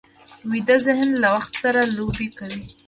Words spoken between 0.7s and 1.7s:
ذهن له وخت